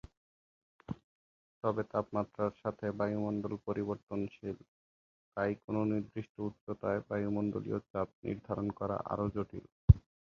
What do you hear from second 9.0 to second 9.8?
আরও জটিল।